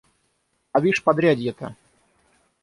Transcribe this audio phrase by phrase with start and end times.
[0.71, 1.75] А вишь подрядье-то!